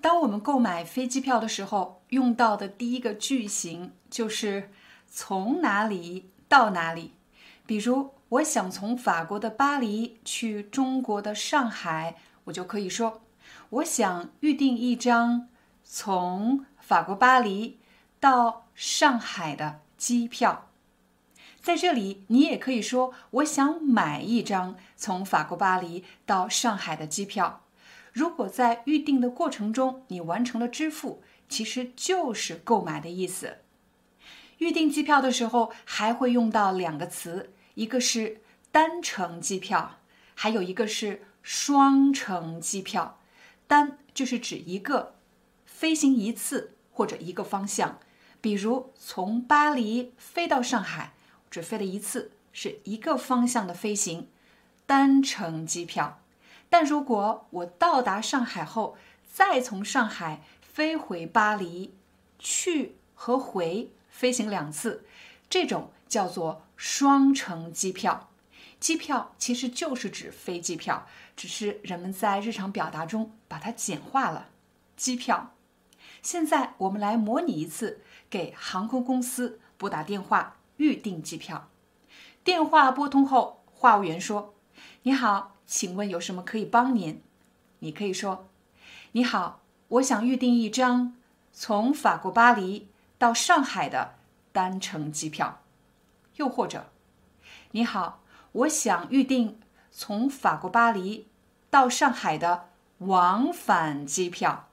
[0.00, 4.70] 当我们购买飞机票的时候，用到的第一个句型就是
[5.06, 7.12] 从哪里到哪里。
[7.66, 13.20] 比如，我想从法国的巴黎去中国的上海，我就可以说，
[13.68, 15.48] 我想预订一张
[15.84, 17.78] 从法国巴黎
[18.18, 20.68] 到上海的机票。
[21.60, 27.60] 在这里，你也可以说，我想买一张从法国巴黎到上海的机票。
[28.12, 33.58] 如果在预定的过程中你完成了支付，其实就是购买的意思。
[34.58, 39.98] 预订机票的时候还会用到两个词，一个是单程机票，
[40.34, 43.18] 还有一个是双程机票。
[43.66, 45.14] 单就是指一个
[45.64, 48.00] 飞行一次或者一个方向，
[48.40, 51.14] 比如从巴黎飞到上海，
[51.50, 54.28] 只飞了一次，是一个方向的飞行，
[54.86, 56.20] 单程机票。
[56.70, 58.96] 但如果我到达上海后，
[59.30, 61.92] 再从上海飞回巴黎，
[62.38, 65.04] 去和回飞行两次，
[65.50, 68.30] 这种叫做双程机票。
[68.78, 71.06] 机票其实就是指飞机票，
[71.36, 74.48] 只是人们在日常表达中把它简化了。
[74.96, 75.52] 机票。
[76.22, 81.68] 现在我们来模拟一次，给航空公司拨打电话预订机票。
[82.44, 84.54] 电话拨通后，话务员说
[85.02, 87.22] ：“你好。”请问有什么可以帮您？
[87.78, 88.48] 你可以说
[89.12, 91.14] ：“你好，我想预订一张
[91.52, 94.16] 从法国巴黎到上海的
[94.50, 95.62] 单程机票。”
[96.34, 96.90] 又或者
[97.70, 99.60] ：“你好，我想预订
[99.92, 101.28] 从法国巴黎
[101.70, 104.68] 到上海的往返机票。”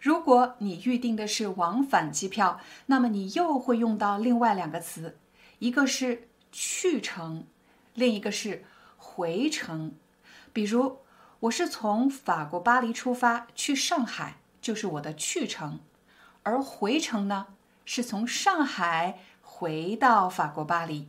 [0.00, 5.18] 如果你预订的是往返机票，那么你又会用到另外两个词，
[5.58, 7.46] 一个是去程，
[7.92, 8.64] 另一个是
[8.96, 9.92] 回程。
[10.52, 10.98] 比如，
[11.40, 15.78] 我是从法国巴黎出发去上海，就是我的去程；
[16.42, 17.46] 而回程呢，
[17.84, 21.08] 是从上海回到法国巴黎。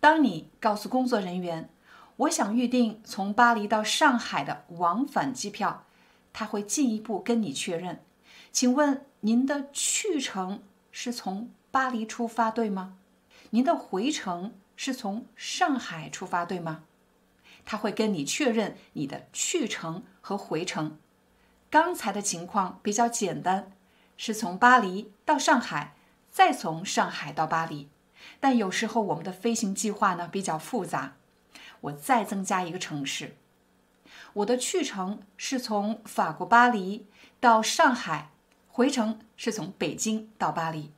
[0.00, 1.68] 当你告诉工作人员，
[2.16, 5.84] 我想预定从巴黎到上海的往返机票，
[6.32, 8.02] 他会进一步跟你确认，
[8.50, 12.96] 请问您的去程是从巴黎出发，对吗？
[13.50, 16.82] 您的回程是从上海出发，对吗？
[17.64, 20.98] 他会跟你确认你的去程和回程。
[21.70, 23.72] 刚才的情况比较简单，
[24.16, 25.94] 是从巴黎到上海，
[26.30, 27.88] 再从上海到巴黎。
[28.38, 31.14] 但有时候我们的飞行计划呢比较复杂，
[31.80, 33.36] 我再增加一个城市。
[34.34, 37.06] 我的去程是从法国巴黎
[37.40, 38.30] 到上海，
[38.68, 40.92] 回程是从北京到巴黎。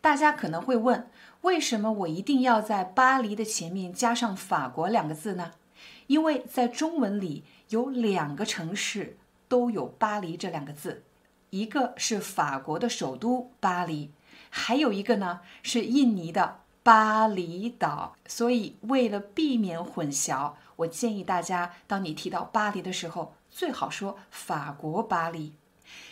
[0.00, 1.08] 大家可能会问，
[1.42, 5.52] 为什么我一定要在巴黎的前面加上法国两个字呢？
[6.06, 9.16] 因为在中文里有两个城市
[9.48, 11.02] 都有“巴黎”这两个字，
[11.50, 14.10] 一个是法国的首都巴黎，
[14.50, 18.16] 还有一个呢是印尼的巴厘岛。
[18.26, 25.54] 所以为了避免混淆，我建议大家，当你提到巴黎的时候，最好说法国巴黎。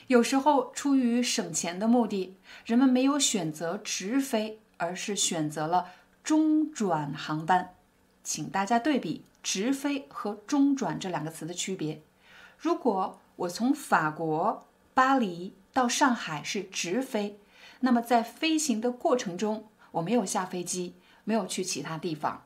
[0.07, 5.89] 有时候出于省钱的目的，人们没有选择直飞，而是选择了
[6.23, 7.75] 中转航班。
[8.23, 9.25] 请大家对比。
[9.45, 12.03] 直飞和中转这两个词的区别。
[12.59, 17.39] 如果我从法国巴黎到上海是直飞，
[17.81, 20.95] 那么在飞行的过程中我没有下飞机，
[21.25, 22.43] 没有去其他地方。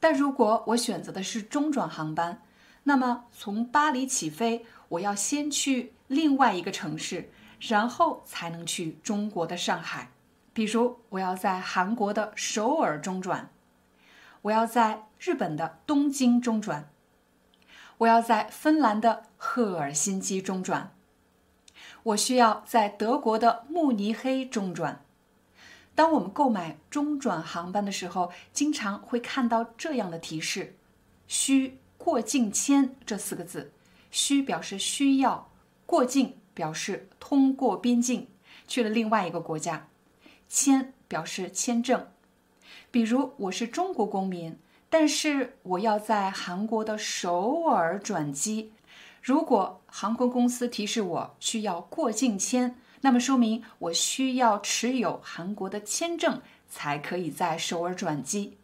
[0.00, 2.42] 但如果我选择的是中转航班，
[2.84, 7.30] 那么从巴黎起飞，我要先去另外一个城市，
[7.60, 10.10] 然后才能去中国的上海。
[10.54, 13.50] 比如我要在韩国的首尔中转。
[14.42, 16.88] 我要在日本的东京中转，
[17.98, 20.94] 我要在芬兰的赫尔辛基中转，
[22.02, 25.04] 我需要在德国的慕尼黑中转。
[25.94, 30.76] 当我们购买中转航班的时候，经常会看到这样的提示
[31.26, 33.72] ：“需过境签”这四个字。
[34.10, 35.50] 需表示需要，
[35.84, 38.28] 过境表示通过边境
[38.66, 39.88] 去了另外一个国家，
[40.48, 42.06] 签表示签证。
[42.90, 44.58] 比如我是中国公民，
[44.88, 48.72] 但是我要在韩国的首尔转机。
[49.22, 58.56] 如果航空公司提示我需要过境签，那么说明我需要持有韩国的签证才可以在首尔转机。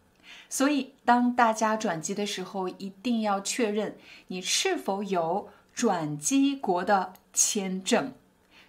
[0.49, 3.97] 所以，当大家转机的时候，一定要确认
[4.29, 8.15] 你是否有转机国的签证。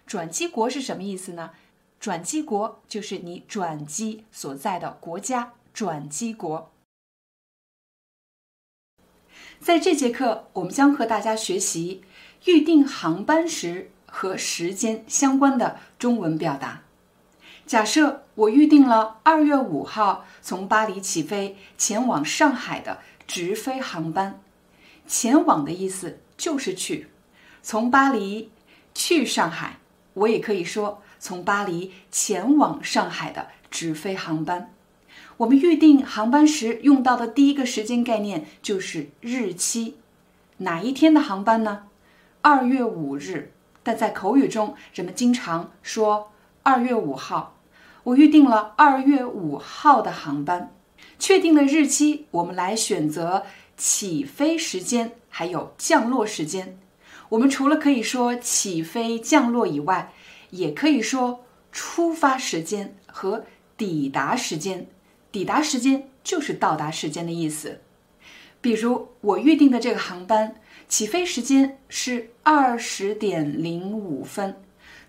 [0.06, 1.52] 转机国是什么意思呢？
[1.98, 6.70] 转机国就是你转机所在的国家，转机国。
[9.58, 12.02] 在这节课，我们将和大家学习
[12.44, 16.82] 预订航班时和时间相关的中文表达。
[17.66, 24.40] 假设我预定了二月五号从巴黎起飞前往上海的直飞航班，
[25.08, 27.08] 前往的意思就是去，
[27.62, 28.52] 从巴黎
[28.94, 29.78] 去上海，
[30.14, 34.72] 我也可以说从巴黎前往上海的直飞航班。
[35.38, 39.96] 我们预定航班时用到的第一个时间概念就是日期，
[40.58, 41.84] 哪一天的航班呢？
[42.42, 43.52] 二月五日。
[43.82, 46.32] 但在口语中，人们经常说
[46.64, 47.54] 二月五号。
[48.02, 50.72] 我预定了二月五号的航班，
[51.20, 53.44] 确定了日期，我们来选择
[53.76, 56.76] 起飞时间还有降落时间。
[57.28, 60.12] 我们除了可以说起飞、降落以外，
[60.50, 63.44] 也可以说出发时间和
[63.76, 64.86] 抵达时间。
[65.32, 67.80] 抵达时间就是到达时间的意思。
[68.60, 70.56] 比如我预定的这个航班
[70.88, 74.56] 起飞时间是二十点零五分。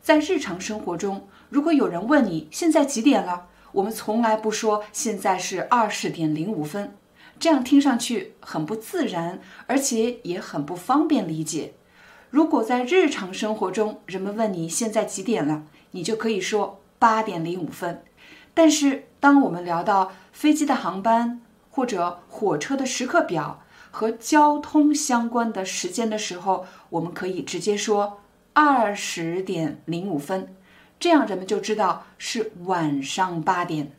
[0.01, 6.95] 在日常生活中，如果有人问你现在几点了，我们从来不说现在是二十点零五分，
[7.39, 11.73] 这样听上去很不自然，而且也很不方便理解。
[12.29, 18.03] 如果在日常生活中，人们问你现在几点了，你就可以说八点零五分。
[18.53, 28.19] 但是，当我们聊到飞机的航班或者火车的时刻表和交通相关的时间的时候，我们可以直接说
[28.53, 30.53] 二十点零五分，
[30.99, 33.91] 这样人们就知道是晚上八点。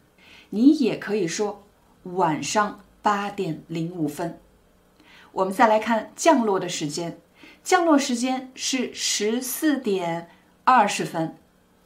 [0.50, 1.62] 你也可以说
[2.02, 4.38] 晚上八点零五分。
[5.32, 7.18] 我们再来看降落的时间，
[7.68, 10.30] 降落时间是十四点
[10.64, 11.36] 二十分，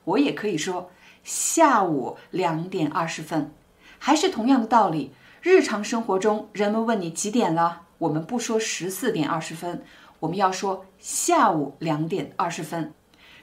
[0.04, 0.92] 我也可以说。
[1.24, 3.52] 下午两点二十分，
[3.98, 5.12] 还是同样的道理。
[5.40, 9.82] 日常生活中，人们问你几点了，我们不说十四点二十分，
[10.20, 12.94] 我们要说下午两点二十分。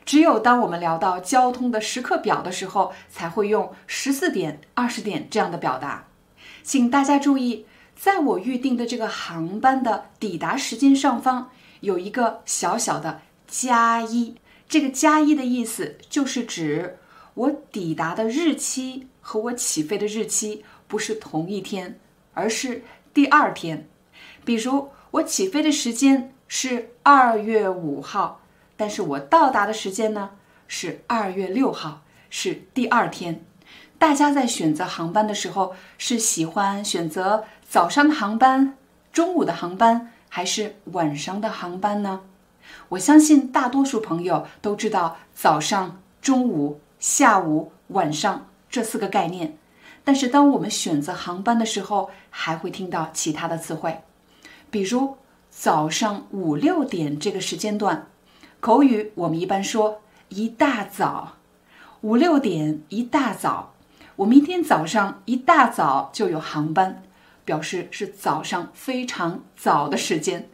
[0.05, 6.05] 只有当我们聊到交通的时刻表的时候，才会用十四点、二十点这样的表达。
[6.63, 7.65] 请大家注意，
[7.97, 11.49] 在我预定的这个航班的抵达时间上方
[11.81, 14.35] 有一个小小的加一，
[14.67, 16.97] 这个加一的意思就是指。
[17.35, 21.97] 我抵达的日期和我起飞的日期不是同一天，
[22.33, 22.83] 而是
[23.13, 23.87] 第二天。
[24.43, 28.41] 比如，我起飞的时间是二月五号，
[28.75, 30.31] 但是我到达的时间呢
[30.67, 33.45] 是二月六号，是第二天。
[33.97, 38.75] 大家在选择航班的时候，是喜欢选择早上的航班、
[39.13, 42.21] 中午的航班，还是晚上的航班呢？
[42.89, 46.79] 我相信大多数朋友都知道早上、中午。
[46.99, 49.57] 下午、晚上这四个概念，
[50.03, 54.01] 但是当我们选择航班的时候，还会听到其他的词汇，
[54.69, 55.15] 比如
[55.49, 58.07] 早上五六点这个时间段，
[58.59, 61.37] 口语我们一般说一大早，
[62.01, 63.73] 五六点一大早，
[64.17, 67.01] 我明天早上一大早就有航班，
[67.49, 70.47] 表示是早上非常早的时间。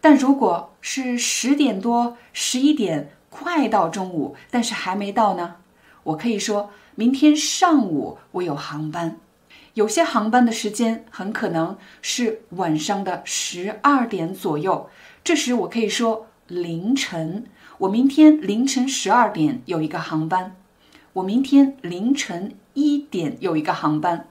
[0.00, 5.56] 但如果是十点多、十一点，快到中午，但是还没到呢？
[6.04, 9.16] 我可以说明天上午我有航班，
[9.74, 14.88] 有些航班的时间很可能是晚上的十二点左右，
[15.24, 17.46] 这时我可以说凌晨。
[17.78, 20.54] 我明天凌晨十二点有一个航班，
[21.14, 24.28] 我明天凌晨一点有一个航班。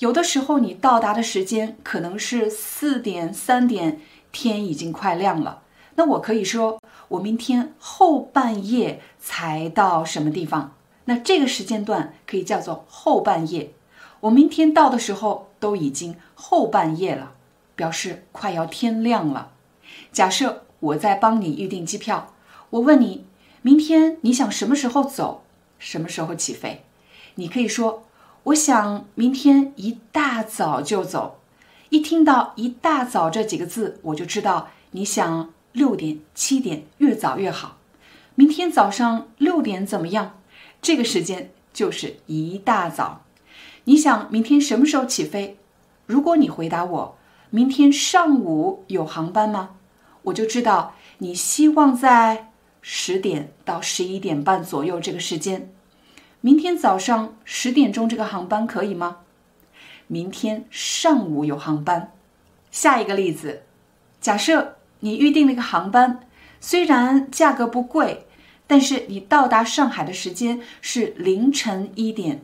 [0.00, 4.00] 有的时候你到达的时间可能是四点、三点，
[4.32, 5.62] 天已经快亮了，
[5.94, 10.74] 那我可以说我明天后半夜才到什么地方。
[11.04, 13.72] 那这个时间段可以叫做后半夜。
[14.20, 17.32] 我明天到的时候都已经后半夜了，
[17.76, 19.50] 表示快要天亮了。
[20.10, 22.32] 假设我在帮你预订机票，
[22.70, 23.26] 我问你，
[23.60, 25.44] 明天你想什么时候走，
[25.78, 26.84] 什么时候起飞？
[27.34, 28.04] 你可以说，
[28.44, 31.40] 我想明天一大早就走。
[31.88, 37.78] 一听到一大早这几个字，我就知道你想六点、七点，越早越好。
[38.34, 40.38] 明天早上六点怎么样？
[40.82, 43.22] 这个时间就是一大早。
[43.84, 45.56] 你想明天什么时候起飞？
[46.04, 47.16] 如果你回答我
[47.48, 49.76] 明天上午有航班吗？
[50.24, 52.50] 我就知道你希望在
[52.82, 55.73] 十点到十一点半左右这个时间。
[56.44, 59.20] 明天早上十点钟这个航班可以吗？
[60.06, 62.12] 明天上午有航班。
[62.70, 63.62] 下一个例子，
[64.20, 66.20] 假设你预定了一个航班，
[66.60, 68.26] 虽然价格不贵，
[68.66, 72.42] 但是你到达上海的时间是凌晨一点。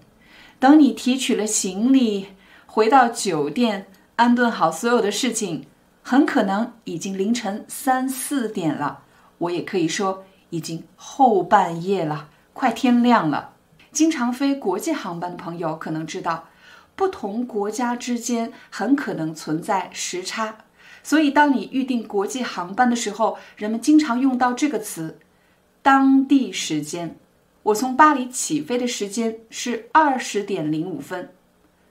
[0.59, 2.29] 等你提取了行李，
[2.65, 5.67] 回到酒店，安顿好所有的事情，
[6.03, 9.01] 很可能已经凌晨三四点了。
[9.37, 13.50] 我也可以说，已经后半夜了，快天亮了。
[13.93, 16.49] 经常飞国际航班的朋友可能知道，
[16.95, 20.59] 不同国家之间很可能存在时差，
[21.03, 25.19] 所以当你预订国际航班的时候，人们经常用到这个词
[25.83, 27.17] “当地时间”。
[27.65, 31.33] 我从巴黎起飞的时间是二十点零五分，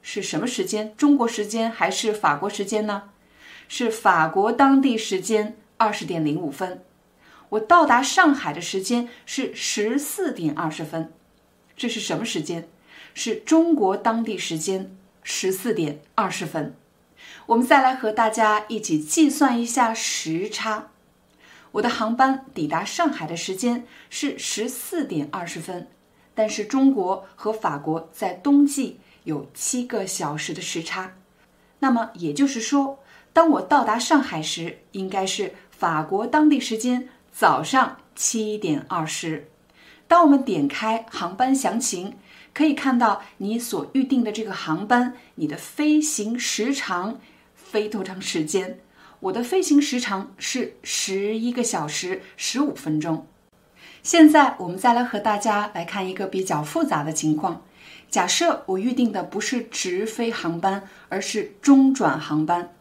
[0.02, 0.94] 是什么时间？
[0.98, 3.04] 中国时间还是法国时间呢？
[3.68, 6.84] 是法国当地时间二十点零五分。
[7.50, 11.14] 我到达上海的时间是十四点二十分，
[11.80, 12.68] 这是什么时间？
[13.14, 14.94] 是中国当地时间
[15.24, 16.76] 十四点二十分。
[17.46, 20.90] 我们再来和大家一起计算一下时差。
[21.72, 25.88] 我的航班抵达上海的时间是十四点二十分，
[26.36, 31.16] 但是中国和法国在冬季有七个小时的时差。
[31.80, 33.00] 那么也就是说，
[33.32, 39.48] 当我到达上海时，应该是法国当地时间早上七点二十。
[40.10, 42.16] 当我们点开航班详情，
[42.52, 47.20] 可以看到你所预定的这个航班，你的飞行时长
[47.54, 48.80] 飞多长时间？
[49.20, 53.28] 我的飞行时长是十一个小时十五分钟。
[54.02, 57.62] 现在我们再来和大家来看一个比较复杂的情况。
[58.10, 62.74] 假设我预定的不是直飞航班，而是中转航班。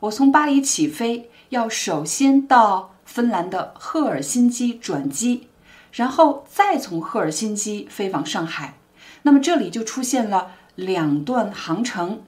[0.00, 5.48] 我从巴黎起飞，要首先到芬兰的赫尔辛基转机，
[5.94, 8.74] 然后再从赫尔辛基飞往上海。
[9.22, 12.22] 那么这里就出现了两段航程，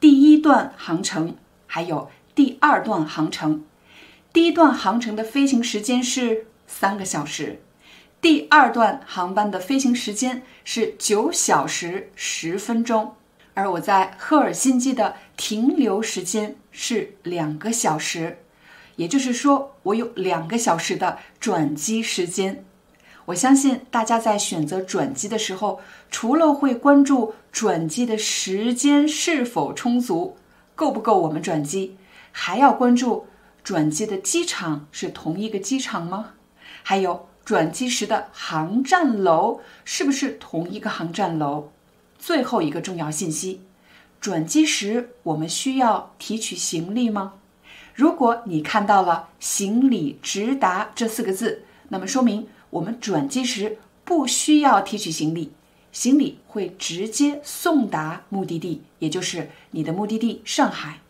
[0.00, 1.36] 第一段航程
[1.66, 2.10] 还有。
[2.32, 3.64] 第二段航程，
[4.32, 7.60] 第一段航程的飞行时间是三个小时，
[8.20, 13.14] 第二段航班的飞行时间是九小时十分钟，
[13.52, 18.38] 而我在赫尔辛基的停留时间是两个小时，
[18.96, 22.64] 也就是说，我有两个小时的转机时间。
[23.26, 30.36] 我相信大家在选择转机的时候，除了会关注转机的时间是否充足，
[30.74, 31.96] 够不够我们转机。
[32.32, 33.26] 还要关注
[33.62, 36.30] 转机的机场是同一个机场吗？
[36.82, 41.70] 还有转机时的航站楼是不是同一个航站楼？
[42.18, 43.60] 最后一个重要信息：
[44.20, 47.34] 转机时我们需要提取行李吗？
[47.94, 55.52] 如果你看到了“行李直达”这四个字，那么说明我们转机时不需要提取行李，
[55.92, 61.00] 行李会直接送达目的地，也就是你的目的地上海。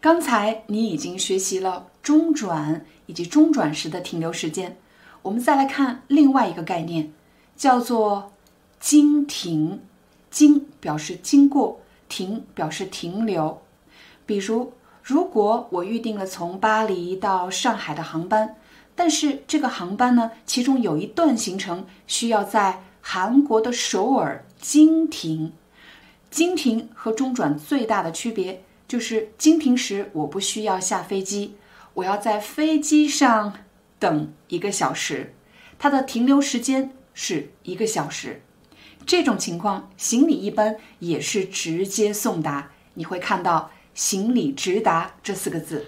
[0.00, 4.76] 刚才你已经学习了中转以及中转时的停留时间，
[5.22, 7.12] 我们再来看另外一个概念，
[7.56, 8.32] 叫做
[8.78, 9.80] 经停。
[10.30, 13.62] 经表示经过，停表示停留。
[14.26, 18.56] 比如，如果我预定了从巴黎到上海的航班，
[18.94, 25.52] 但是这个航班呢，其中有一段行程需要在韩国的首尔经停。
[26.30, 28.62] 经停和中转最大的区别。
[28.86, 31.56] 就是经停时，我不需要下飞机，
[31.94, 33.54] 我要在飞机上
[33.98, 35.34] 等一个小时，
[35.78, 38.42] 它的停留时间是一个小时。
[39.06, 45.86] 这种情况，行李一般也是直接送达，你会看到“行李直达”这四个字。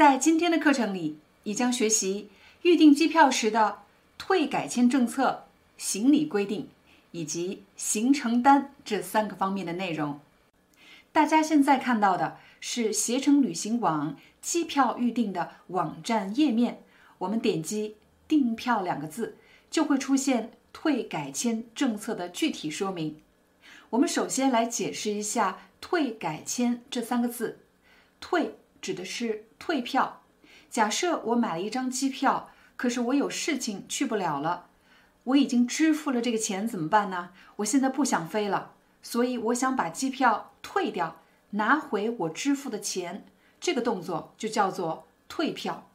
[0.00, 2.30] 在今天的课程里，你将学习
[2.62, 3.80] 预订机票时的
[4.16, 5.44] 退改签政策、
[5.76, 6.70] 行李规定。
[7.10, 10.18] 以及行程单这三个方面的内容，
[11.12, 16.82] 大家现在看到的是携程旅行网机票预订的网站页面。
[17.18, 19.36] 我们点击“订票”两个字，
[19.70, 23.20] 就会出现退改签政策的具体说明。
[23.90, 27.58] 我们首先来解释一下“退改签”这三个字。
[28.18, 30.22] 退指的是退票。
[30.70, 34.68] 假设我买了一张机票，可是我有事情去不了了。
[35.24, 37.30] 我已经支付了这个钱，怎么办呢？
[37.56, 38.72] 我现在不想飞了，
[39.02, 41.20] 所以我想把机票退掉，
[41.50, 43.26] 拿回我支付的钱。
[43.60, 45.88] 这个动作就叫做退票。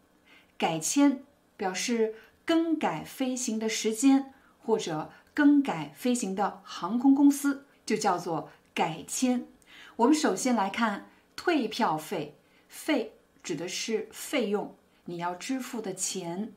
[0.57, 1.23] 改签
[1.57, 2.15] 表示
[2.45, 9.47] 更改飞行的时间或者更改飞行的航空公司，就叫做改签。
[9.95, 12.37] 我们首先来看退票费，
[12.75, 16.51] 费指的是费用，你要支付的钱。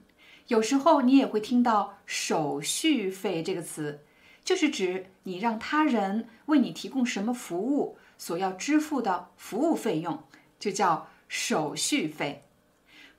[0.48, 4.00] 有时候你也会听到“手续费”这个词，
[4.42, 10.24] 就是指你让他人为你提供什么服务所要支付的服务费用，
[10.58, 12.42] 就叫手续费。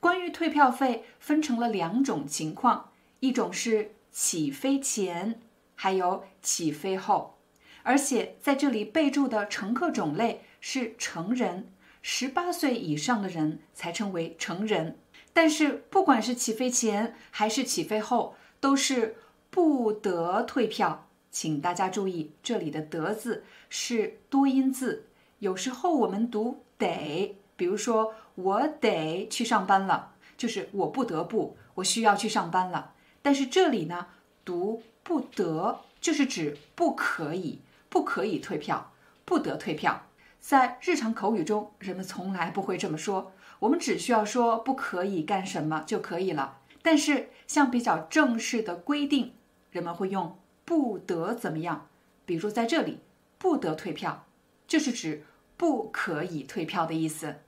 [0.02, 2.92] 关于退票费，分成了两种情况，
[3.22, 5.40] 一种是起飞前，
[5.74, 7.38] 还有起飞后。
[7.84, 14.98] 而且在这里备注的乘客种类是成人，十八岁以上的人才称为成人。
[15.34, 19.16] 但是不管是起飞前还是起飞后，都是
[19.50, 21.08] 不得退票。
[21.32, 25.06] 请大家注意，这里的“得”字是多音字，
[25.40, 32.94] 有时候我们读“得”，比如说我得去上班了，就是我不得不，我需要去上班了。
[33.22, 34.08] 但是这里呢，
[34.44, 37.62] 读不得，就是指不可以。
[37.92, 38.92] 不可以退票，
[39.26, 40.06] 不得退票。
[40.40, 46.60] 在日常口语中，人们从来不会这么说，我们只需要说不可以干什么就可以了。
[46.82, 49.34] 但是像比较正式的规定，
[49.72, 51.88] 人们会用不得怎么样。
[52.26, 53.00] 比如在这里，
[53.38, 54.26] 不得退票，
[54.68, 55.26] 就是指
[55.58, 57.42] 不可以退票的意思。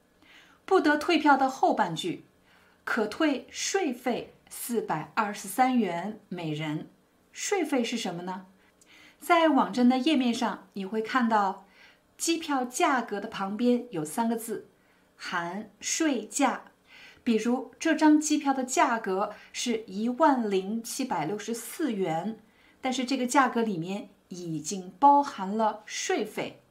[0.65, 2.25] 不得退票的后半句，
[2.83, 6.89] 可退税费四百二十三元每人。
[7.31, 8.45] 税费是什么呢？
[9.19, 11.65] 在网站的页面上，你会看到
[12.21, 14.67] 机票价格的旁边有三个字
[15.17, 16.65] “含税价”。
[17.25, 22.37] 比如这张机票的价格是一万零七百六十四元，
[22.79, 26.61] 但是这个价格里面已经包含了税费。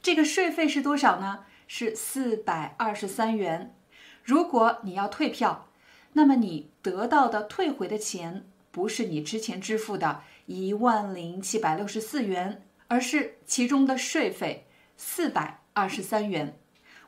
[0.00, 1.46] 这个税费是多少呢？
[1.66, 3.74] 是四百二十三元。
[4.22, 5.66] 如果你要退票，
[6.12, 10.22] 那么你得到的退回的钱不是你之前支付的。
[10.46, 16.58] 一万零七百六十四元，而是其中的税费四百二十三元。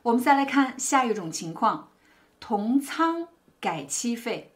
[0.03, 1.89] 我们再来看下一种情况：
[2.39, 3.27] 同舱
[3.59, 4.51] 改期费。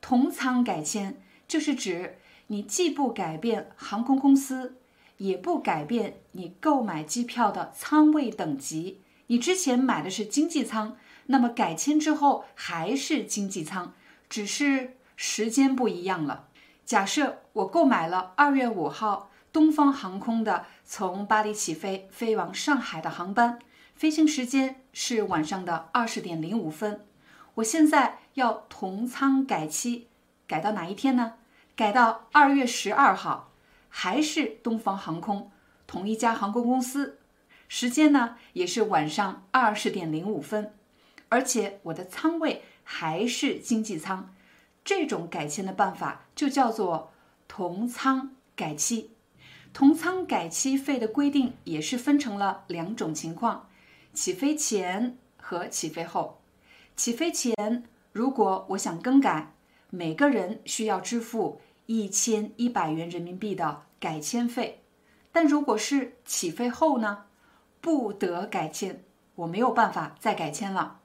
[0.00, 4.76] 同舱改签就是指你既不改变航空公司，
[5.16, 9.00] 也不改变你购买机票的舱位等级。
[9.28, 13.94] 你之前买的是经济舱，那么改签之后还是经济舱，
[14.28, 16.48] 只是时间不一样了。
[16.84, 23.58] 假设我购买了二月五号东方航空的从巴黎起飞飞往上海的航班，
[23.96, 27.04] 飞行时间是晚上的二十点零五分。
[27.56, 30.06] 我现在要同舱改期，
[30.46, 31.34] 改到哪一天呢？
[31.74, 33.50] 改到二月十二号，
[33.88, 35.50] 还是东方航空
[35.88, 37.18] 同一家航空公司，
[37.66, 40.72] 时间呢也是晚上二十点零五分，
[41.28, 44.32] 而且我的舱位还是经济舱。
[44.84, 47.12] 这种改签的办法就叫做
[47.48, 49.15] 同舱改期。
[49.76, 53.68] 同舱改期费的规定也是分成了两种情况：
[54.14, 56.40] 起飞前和起飞后。
[56.96, 59.52] 起飞前，如果我想更改，
[59.90, 64.82] 每个人需要支付一千一百元人民币的改签费。
[65.30, 67.26] 但如果是起飞后呢？
[67.82, 71.00] 不得改签，我没有办法再改签了。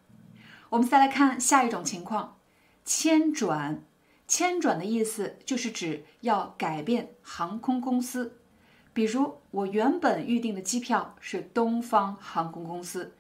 [0.70, 2.38] 我们再来看下一种情况。
[2.86, 3.84] 迁转，
[4.30, 8.38] 迁转的意思就是指要改变航空公司。
[8.94, 13.14] 比如，我原本预订的机票是东方航空公司，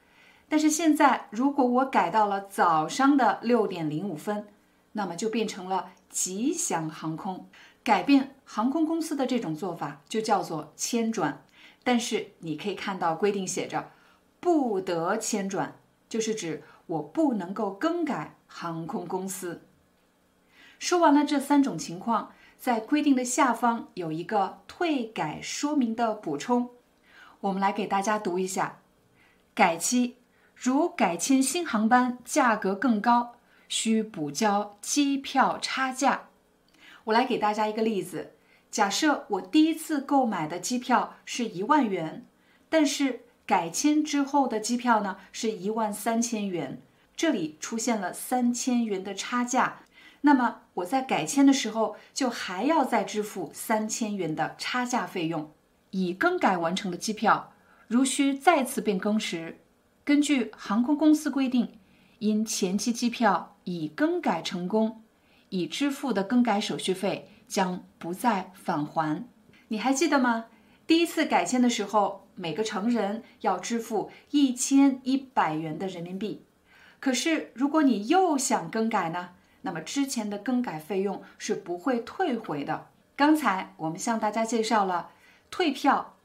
[0.49, 4.47] 但是现在如果我改到了早上的六点零五分，
[4.93, 7.47] 那么就变成了吉祥航空。
[7.84, 11.43] 改变航空公司的这种做法就叫做迁转。
[11.84, 13.91] 但是你可以看到规定写着
[14.39, 15.75] 不得迁转，
[16.07, 18.36] 就是指我不能够更改。
[18.53, 19.62] 航空公司
[20.77, 26.69] 说完了这三种情况，在规定的下方有一个退改说明的补充，
[27.39, 28.78] 我们来给大家读一下：
[29.56, 30.17] 改期
[30.54, 33.34] 如改签新航班价格更高，
[33.67, 36.28] 需补交机票差价。
[37.06, 38.34] 我来给大家一个例子：
[38.69, 42.28] 假设我第一次购买的机票是一万元，
[42.69, 46.80] 但是改签之后的机票呢是一万三千元。
[47.15, 49.80] 这里出现了三千元的差价，
[50.21, 55.51] 那么我在改签的时候就还要再支付三千元的差价费用。
[55.91, 57.51] 已更改完成的机票，
[57.89, 59.60] 如需再次变更时，
[60.05, 61.73] 根据航空公司规定，
[62.19, 65.03] 因前期机票已更改成功，
[65.49, 69.27] 已支付的更改手续费将不再返还。
[69.67, 70.45] 你还记得吗？
[70.88, 76.45] 第一次改签的时候，每个成人要支付一千一百元的人民币。
[77.01, 79.31] 可是，如果你又想更改呢？
[79.62, 82.88] 那么之前的更改费用是不会退回的。
[83.15, 85.12] 刚才我们向大家介绍了
[85.50, 86.15] 退票、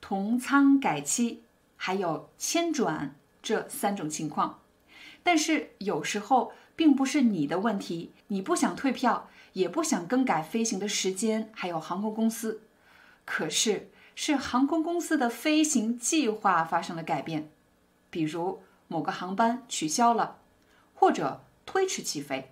[0.00, 1.42] 同舱改期，
[1.76, 4.60] 还有迁转这三种情况。
[5.22, 12.62] 但是有时候并不是你的问题，你不想退票，也不想更改飞行的时间，还有航空公司，
[13.24, 17.50] 可是是航空公司的飞行计划发生了改变，
[18.10, 20.38] 比如某个航班取消了，
[20.92, 22.51] 或者推迟起飞。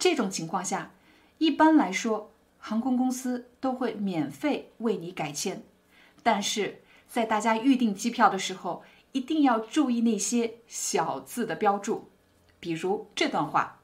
[0.00, 0.90] 这种情况下，
[1.38, 5.62] 一般来说，航空公司都会免费为你改签，
[6.24, 8.82] 但是在大家预订机票的时候。
[9.12, 12.08] 一定要注意那些小字的标注，
[12.60, 13.80] 比如这段话：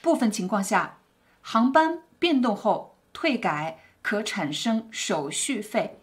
[0.00, 1.00] 部分情况下，
[1.42, 5.98] 航班变动后退改可产生手续费。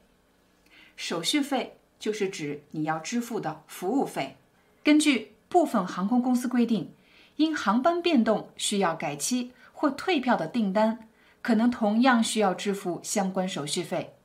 [0.95, 4.37] 手续费就是指你要支付的服务费。
[4.83, 6.93] 根据部分航空公司规定，
[7.41, 11.09] 因航班变动需要改期或退票的订单，
[11.41, 14.15] 可能同样需要支付相关手续费。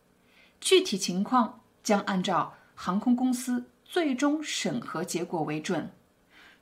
[0.61, 3.67] 具体情况将按照航空公司。
[3.89, 5.93] 最终审核结果为准。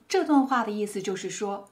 [0.07, 1.71] 这段话的意思就是说，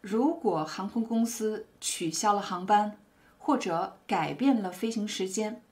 [0.00, 2.98] 如果航空公司取消了航班
[3.38, 5.62] 或者改变了飞行时间，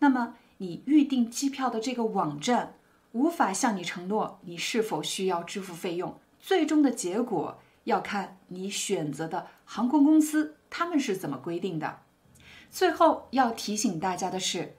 [0.00, 2.74] 那么你预订机票的这个网站
[3.12, 6.18] 无法向你承诺你是否需要支付费用。
[6.40, 12.00] 最终的结果要看你选择的航空公司他们是怎么规定的。
[12.70, 14.76] 最后要提醒大家的是，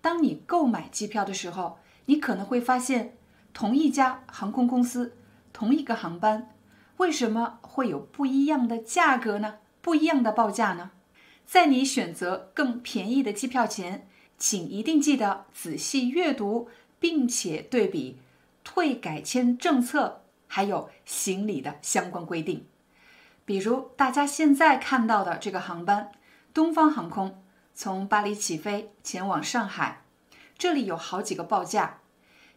[0.00, 3.16] 当你购买机票的时候，你可能会发现。
[3.52, 5.16] 同一家航空公司，
[5.50, 6.54] 同一个航班，
[6.98, 9.60] 为什么会有不一样的价格呢？
[9.80, 10.90] 不一样的报价呢？
[11.46, 18.18] 在你选择更便宜的机票前，请一定记得仔细阅读，并且对比
[18.62, 22.66] 退改签政策还有行李的相关规定。
[23.44, 26.10] 比如大家现在看到的这个航班，
[26.52, 27.42] 东方航空
[27.74, 30.02] 从巴黎起飞前往上海，
[30.58, 32.00] 这里有好几个报价。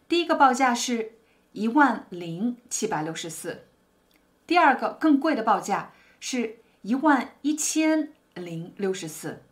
[0.08, 1.12] 第一个报价是
[1.52, 3.66] 一万零七百六十四，
[4.46, 9.42] 第二个更贵的报价是一万一千零六十四。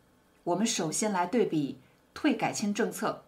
[0.43, 1.79] 我们首先来对比
[2.15, 3.25] 退改签政策，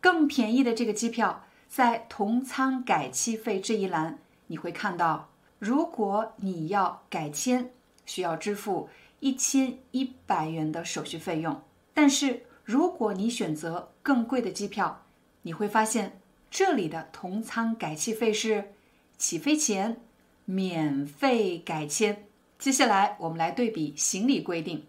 [0.00, 7.70] 更便宜的这个机票在同舱改期费这一栏，你会看到，如果你要改签，
[8.04, 8.88] 需要支付
[9.20, 11.62] 一千一百元的手续费用。
[11.94, 15.04] 但是如果你选择更贵的机票，
[15.42, 16.20] 你会发现。
[16.48, 18.72] 这里的同舱改期费是
[19.18, 20.00] 起飞前
[20.44, 22.24] 免费改签。
[22.56, 24.86] 接下来我们来对比行李规定。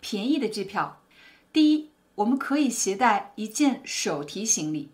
[0.00, 1.02] 便宜的机票，
[1.52, 4.88] 第一，我们可以携带一件手提行李。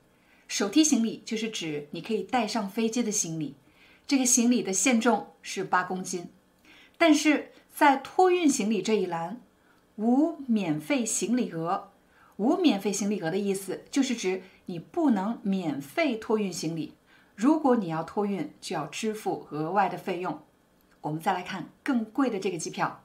[0.48, 3.54] 手提行李就是指你可以带上飞机的行李，
[4.12, 6.28] 这个行李的限重是八公斤。
[6.98, 9.40] 但是在托运行李这一栏，
[9.96, 11.92] 无免费行李额。
[12.36, 14.42] 无免费行李额的意思就是指。
[14.66, 16.92] 你不能免费托运行李，
[17.34, 20.42] 如果你要托运，就要支付额外的费用。
[21.00, 23.02] 我们再来看更贵的这个机票，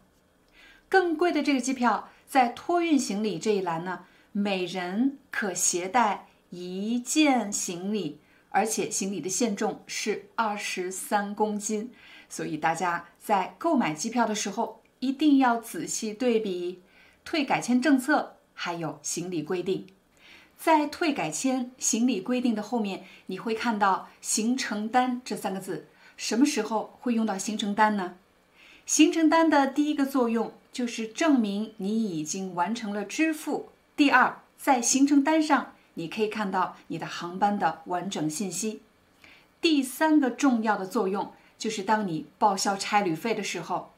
[0.89, 11.91] 更贵的这个机票在托运行李这一栏呢，每人可携带一件行李，而且行李的限重是二十三公斤。
[12.29, 16.81] 所以大家在购买机票的时候，一定要仔细对比
[17.23, 19.87] 退改签政策还有行李规定。
[20.57, 25.87] 在退改签行李规定的后面，你会看到行程单这三个字。
[26.17, 28.15] 什么时候会用到行程单呢？
[28.85, 33.69] 行程单的第一个作用就是证明你已经完成了支付。
[33.95, 38.81] 第二，在行程单上你可以看到你的航班的完整信息。
[39.59, 43.91] 第三个重要的作用就是当你报销差旅费的时候，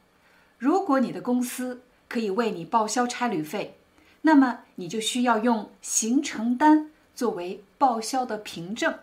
[0.58, 3.76] 如果你的公司可以为你报销差旅费。
[4.22, 9.00] 那么你就需要用行程单作为报销的凭证，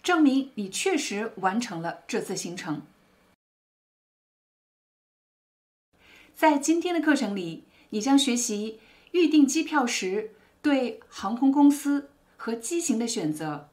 [0.00, 2.82] 证明你确实完成了这次行程。
[6.36, 8.78] 在今天的课程里，你将学习
[9.10, 10.30] 预订机票时
[10.62, 12.09] 对航空公司
[12.42, 13.68] 和机型的选择，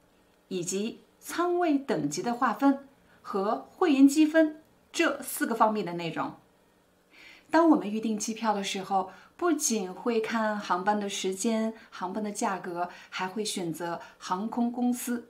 [0.50, 2.86] 以及仓位等级的划分
[3.22, 6.34] 和会员积分这四个方面的内容。
[7.50, 15.30] 当我们预订机票的时候，不仅会看航班的时间、航班的价格，还会选择航空公司。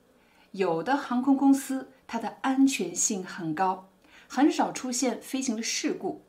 [0.54, 3.88] 有的航空公司它的安全性很高，
[4.28, 6.24] 很少出现飞行的事故；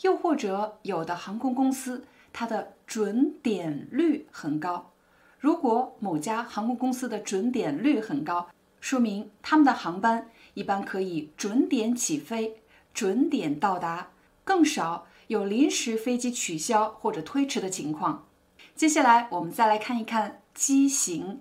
[0.00, 4.90] 又或者有的航空公司它的准点率很高。
[5.38, 8.48] 如果某家航空公司的准点率很高，
[8.80, 12.60] 说明他们的航班一般可以准点起飞、
[12.92, 14.10] 准点到达，
[14.44, 15.06] 更少。
[15.28, 18.26] 有临时飞机取消或者推迟的情况。
[18.74, 21.40] 接下来，我们再来看一看机型。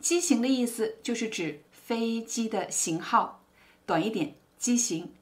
[0.00, 3.40] 机型的意思就是指飞机的型号，
[3.86, 5.12] 短一点，机型。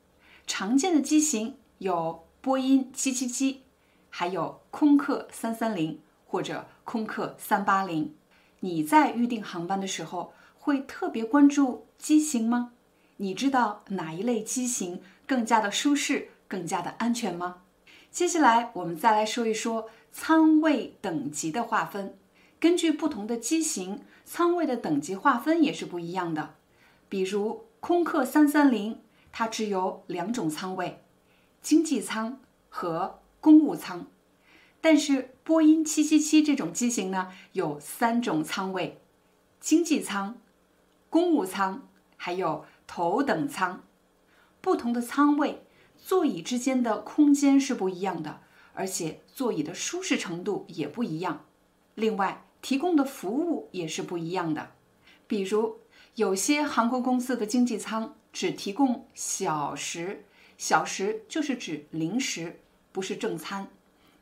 [0.47, 3.61] 常见的机型有波音七七七，
[4.09, 8.14] 还有空客三三零或者空客三八零。
[8.61, 12.73] 你在预订航班的时候会特别关注机型吗？
[13.17, 17.62] 你知道哪一类机型更加的舒适、更加的安全吗？
[18.11, 22.17] 接下来我们再来说一说舱位等级的划分。
[22.61, 26.57] 根据不同的机型，舱位的等级划分也是不一样的。
[27.09, 31.03] 比如空客三三零，它只有两种舱位，
[31.62, 34.07] 经济舱和公务舱。
[34.81, 39.01] 但是波音七七七这种机型呢，有三种舱位：
[39.61, 40.38] 经济舱、
[41.11, 43.85] 公务舱，还有头等舱。
[44.61, 45.64] 不同的舱位。
[46.01, 48.41] 座椅之间的空间是不一样的，
[48.73, 51.45] 而且座椅的舒适程度也不一样。
[51.97, 54.71] 另外，提供的服务也是不一样的。
[55.27, 55.81] 比如，
[56.14, 60.25] 有些航空公司的经济舱只提供小食，
[60.57, 62.61] 小食就是指零食，
[62.93, 63.69] 不是正餐。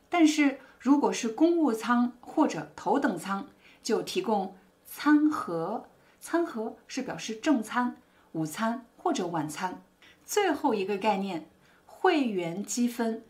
[0.09, 3.47] 但是，如果是公务舱或者头等舱，
[3.81, 5.85] 就提供餐盒，
[6.19, 7.97] 餐盒是表示正餐、
[8.31, 9.81] 午餐或者晚餐。
[10.25, 11.49] 最后一个概念。
[11.99, 13.23] 会员积分，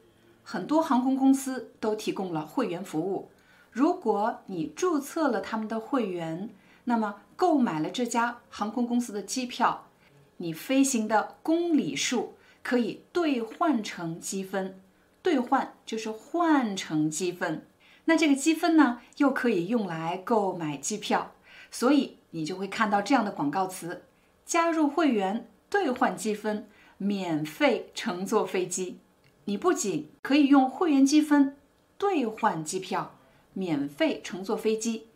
[0.43, 3.31] 很多航空公司都提供了会员服务。
[3.71, 6.49] 如果你注册了他们的会员，
[6.83, 9.87] 那么购买了这家航空公司的机票，
[10.35, 14.79] 你飞行的公里数可以兑换成积分。
[15.27, 17.67] 兑换就是换成积分，
[18.05, 21.33] 那这个积分呢，又可以用来购买机票。
[21.69, 24.05] 所以你就会看到这样的广告词：
[24.45, 26.69] 加入会员，兑换积分。
[26.97, 28.99] 免费乘坐飞机，
[29.43, 31.57] 你不仅可以用会员积分
[31.97, 33.19] 兑换机票，
[33.51, 35.07] 免费乘坐飞机，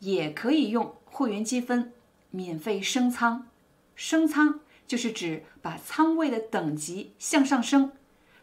[0.00, 1.94] 也可以用会员积分
[2.30, 3.48] 免费升舱。
[3.94, 7.92] 升舱就是指把舱位的等级向上升。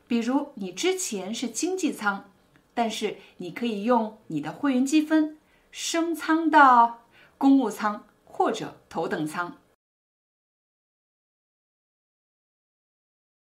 [0.07, 2.31] 比如你之前是经济舱，
[2.73, 5.39] 但是你可以用你的会员积分
[5.71, 9.59] 升舱到公务舱或者头等舱。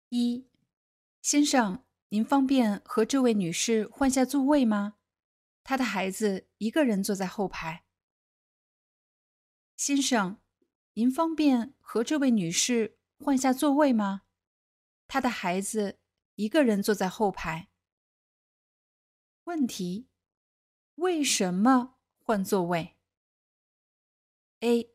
[0.09, 0.47] 一，
[1.23, 4.95] 先生，您方便和这位女士换下座位吗？
[5.65, 7.85] 她的孩子一个人坐在后排。
[9.77, 10.39] 先生，
[10.93, 14.23] 您方便和这位女士换下座位吗？
[15.09, 15.99] 她的孩子
[16.37, 17.69] 一个人坐在后排。
[19.45, 20.09] 问题：
[20.97, 22.97] 为什么换座位
[24.61, 24.95] ？A，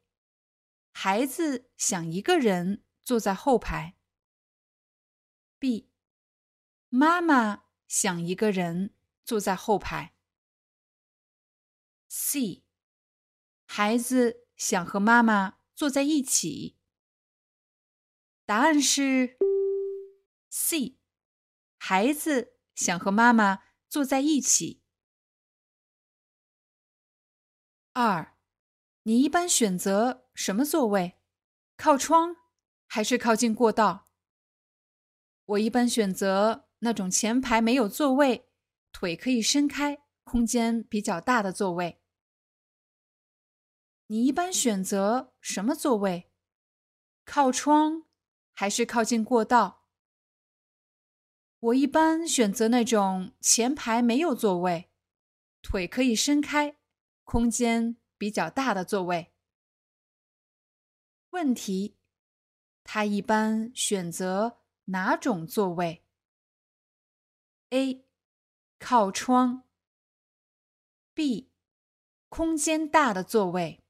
[0.91, 3.95] 孩子想一个人坐在后排。
[5.59, 5.89] B，
[6.89, 10.15] 妈妈想一个人坐在后排。
[12.07, 12.63] C，
[13.65, 16.77] 孩子想和妈妈坐在一起。
[18.45, 19.37] 答案是
[20.49, 20.98] C，
[21.81, 24.83] 孩子想和妈妈坐在一起。
[27.93, 28.37] 二，
[29.03, 31.19] 你一般选择什么座位？
[31.77, 32.35] 靠窗
[32.85, 34.09] 还是靠近过道？
[35.45, 38.51] 我一般选择那种前排没有座位、
[38.91, 42.03] 腿可以伸开、空间比较大的座位。
[44.07, 46.29] 你一般选择什么座位？
[47.25, 48.03] 靠窗
[48.53, 49.78] 还是靠近过道？
[51.59, 54.89] 我一般选择那种前排没有座位、
[55.61, 56.77] 腿可以伸开、
[57.23, 59.33] 空间比较大的座位。
[61.31, 61.97] 问题：
[62.83, 64.59] 他一般选择。
[64.89, 66.03] 哪种座位
[67.69, 68.05] ？A.
[68.79, 69.63] 靠窗。
[71.13, 71.51] B.
[72.27, 73.83] 空间大的座位。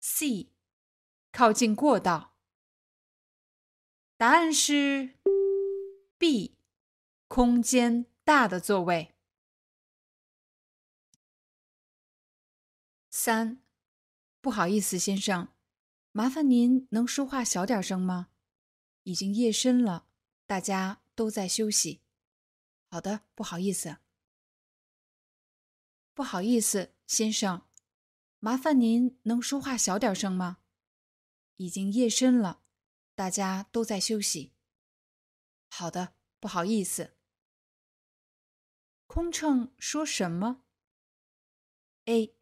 [0.00, 0.52] C.
[1.32, 2.36] 靠近过道。
[4.16, 5.18] 答案是
[6.20, 6.54] B.
[7.28, 9.14] 空间大的座位。
[13.08, 13.62] 三，
[14.42, 15.48] 不好意思，先生，
[16.12, 18.28] 麻烦您能说话小点声吗？
[19.04, 20.08] 已经夜深了，
[20.44, 22.02] 大家都在休息。
[22.90, 23.96] 好的，不好意思，
[26.12, 27.66] 不好意思，先生，
[28.40, 30.58] 麻烦您能说话小点声吗？
[31.56, 32.60] 已经夜深了，
[33.14, 34.52] 大家都在休息。
[35.80, 37.16] 好的，不好意思。
[39.06, 40.62] 空乘说什么
[42.04, 42.36] ？A.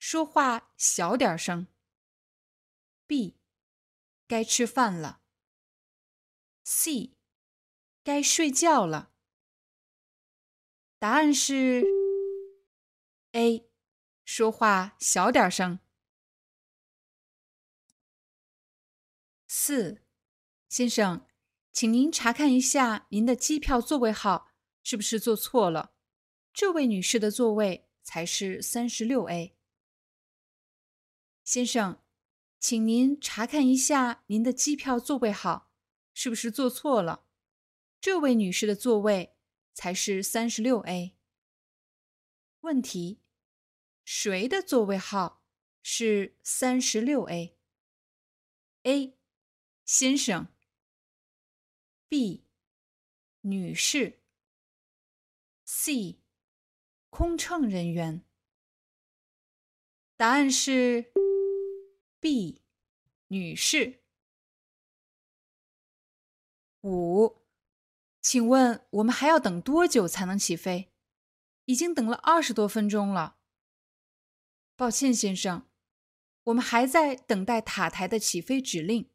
[0.00, 1.68] 说话小点声。
[3.06, 3.38] B.
[4.26, 5.22] 该吃饭了。
[6.64, 7.16] C，
[8.02, 9.14] 该睡觉了。
[10.98, 11.84] 答案是
[13.30, 13.70] A，
[14.24, 15.78] 说话小点声。
[19.46, 20.02] 四，
[20.68, 21.24] 先生，
[21.74, 24.52] 请您查看一下您的机票座位号
[24.84, 25.92] 是不是坐错了。
[26.52, 29.56] 这位女士的座位才是三十六 A。
[31.42, 32.00] 先生，
[32.60, 35.72] 请您查看一下您的机票座位号
[36.14, 37.26] 是不是坐错了。
[38.00, 39.34] 这位女士的座位
[39.74, 41.16] 才是三十六 A。
[42.60, 43.18] 问题：
[44.04, 45.42] 谁的座位号
[45.82, 49.18] 是三十六 A？A
[49.84, 50.53] 先生。
[52.08, 52.44] B
[53.40, 54.20] 女士。
[55.64, 56.20] C
[57.10, 58.24] 空乘人员。
[60.16, 61.12] 答案是
[62.20, 62.62] B
[63.28, 64.02] 女士。
[66.82, 67.42] 五，
[68.20, 70.92] 请问我们还要等多久才能起飞？
[71.64, 73.38] 已经等了二十多分钟了。
[74.76, 75.66] 抱歉，先生，
[76.44, 79.10] 我们还在等待塔台的起飞指令，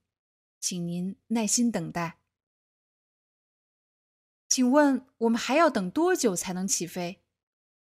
[0.60, 2.20] 请您耐心等待。
[4.60, 7.24] 请问我们还要等多久才能起飞？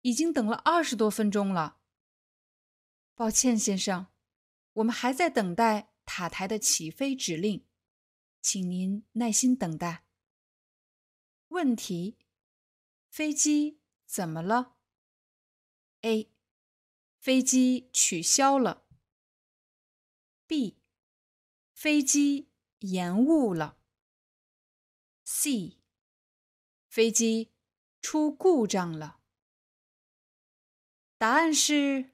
[0.02, 1.80] 已经等了二十多分钟了。
[3.16, 4.08] 抱歉，先生，
[4.74, 7.66] 我们还在等待塔台的起飞指令，
[8.42, 10.04] 请您耐心等待。
[11.48, 12.18] 问题：
[13.08, 14.76] 飞机怎么了
[16.02, 16.34] ？A.
[17.18, 18.86] 飞机取消了。
[20.46, 20.82] B.
[21.72, 23.78] 飞机延误了。
[25.24, 25.77] C.
[26.98, 27.52] 飞机
[28.02, 29.20] 出故障了。
[31.20, 32.10] 答案是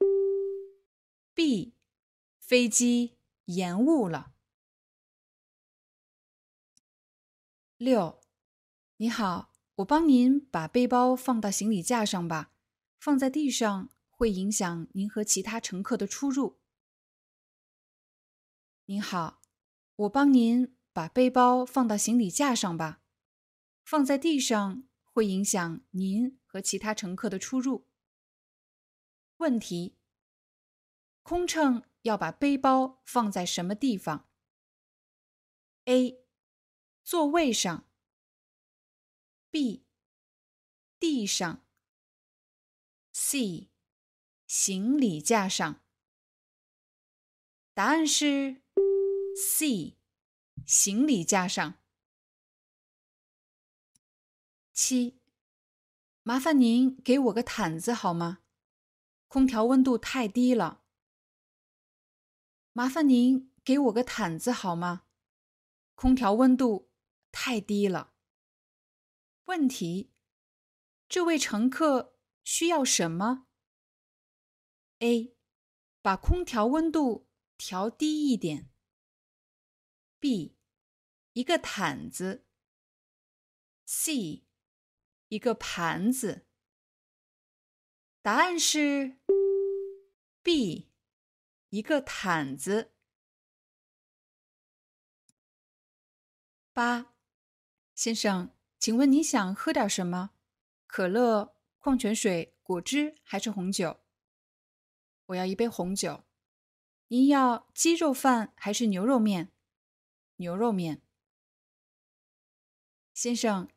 [1.34, 1.74] B，
[2.38, 4.34] 飞机延误了。
[7.78, 8.20] 六，
[8.98, 12.52] 你好，我帮您把背包放到行李架上吧，
[13.00, 16.60] 放在地上会影响您和其他乘客的出入。
[18.88, 19.40] 您好，
[19.96, 23.00] 我帮您把背包放到行李架上吧。
[23.84, 27.88] 放在地上会影响您和其他乘客的出入。
[29.38, 29.98] 问题：
[31.22, 34.30] 空乘要把背包放在什么地方
[35.86, 36.26] ？A.
[37.04, 37.90] 座位上。
[39.52, 39.86] B.
[41.00, 41.66] 地上。
[43.12, 43.70] C.
[44.48, 45.84] 行李架上。
[47.74, 48.64] 答案是
[49.36, 49.98] C.
[50.66, 51.83] 行李架上。
[54.74, 55.22] 七，
[56.24, 58.40] 麻烦您给我个毯子好吗？
[59.28, 60.84] 空调温度太低了。
[62.72, 65.06] 麻烦您给我个毯子好吗？
[65.94, 66.92] 空调温度
[67.32, 68.16] 太低了。
[69.46, 70.12] 问题：
[71.08, 73.46] 这位乘客需要什么
[75.00, 75.36] ？A.
[76.02, 78.72] 把空调温度调低一点。
[80.20, 80.58] B.
[81.34, 82.48] 一个毯子。
[83.86, 84.48] C.
[85.34, 86.46] 一个盘子。
[88.22, 89.18] 答案是
[90.44, 90.92] B，
[91.70, 92.94] 一个毯子。
[96.72, 97.16] 八，
[97.96, 100.36] 先生，请问你想喝点什么？
[100.86, 104.02] 可乐、矿泉水、果汁还是红酒？
[105.26, 106.26] 我要一杯红酒。
[107.08, 109.52] 您要鸡肉饭还是牛肉面？
[110.36, 111.02] 牛肉面。
[113.16, 113.68] 先生。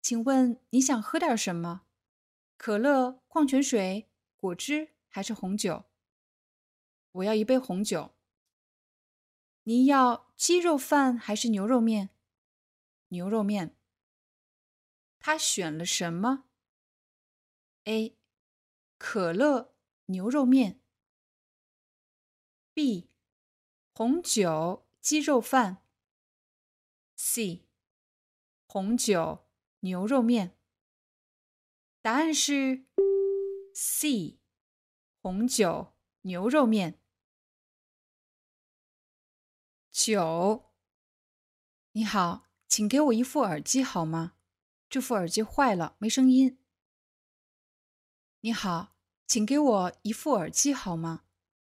[0.00, 1.82] 请问你想喝点什么？
[2.56, 5.84] 可乐、矿泉水、果汁还是红酒？
[7.12, 8.14] 我要一杯红酒。
[9.64, 12.10] 您要鸡肉饭还是牛肉面？
[13.08, 13.76] 牛肉面。
[15.18, 16.44] 他选了什么
[17.84, 18.16] ？A.
[18.96, 19.74] 可乐、
[20.06, 20.80] 牛肉面。
[22.72, 23.10] B.
[23.92, 25.82] 红酒、鸡肉饭。
[27.16, 27.66] C.
[28.66, 29.47] 红酒。
[29.80, 30.58] 牛肉面。
[32.00, 32.86] 答案是
[33.74, 34.38] C，
[35.20, 37.00] 红酒牛肉面。
[39.90, 40.72] 九，
[41.92, 44.36] 你好，请给我一副耳机好吗？
[44.88, 46.58] 这副耳机坏了，没声音。
[48.40, 51.24] 你好，请给我一副耳机好吗？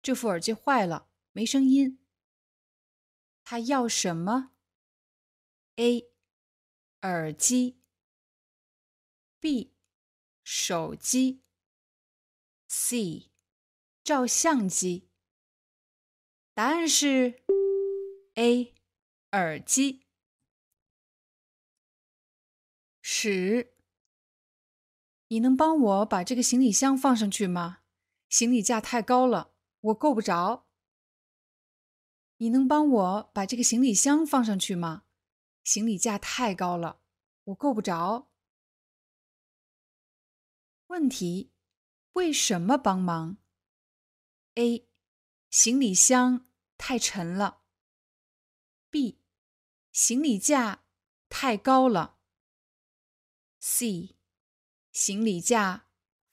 [0.01, 1.99] 这副耳机坏了，没声音。
[3.43, 4.51] 他要什么
[5.77, 6.11] ？A，
[7.01, 7.78] 耳机。
[9.39, 9.73] B，
[10.43, 11.41] 手机。
[12.67, 13.31] C，
[14.03, 15.09] 照相机。
[16.53, 17.41] 答案是
[18.35, 18.75] A，
[19.31, 20.05] 耳机。
[23.01, 23.73] 十，
[25.29, 27.79] 你能帮我把这个行李箱放上去吗？
[28.29, 30.67] 行李架太高了，我够不着。
[32.37, 35.03] 你能帮我把这个行李箱放上去吗？
[35.63, 37.01] 行李架太高了，
[37.45, 38.28] 我够不着。
[40.89, 41.51] 问题：
[42.13, 43.37] 为什么帮忙
[44.55, 44.89] ？A.
[45.51, 46.47] 行李箱
[46.79, 47.61] 太沉了。
[48.89, 49.21] B.
[49.91, 50.85] 行李架
[51.29, 52.17] 太高了。
[53.59, 54.15] C.
[54.91, 55.89] 行李架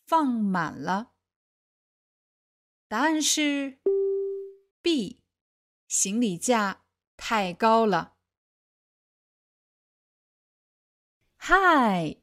[0.06, 1.12] 放满了。
[2.88, 3.78] 答案是
[4.80, 5.20] B。
[5.86, 6.86] 行李架
[7.18, 8.16] 太高了。
[11.40, 12.22] Hi,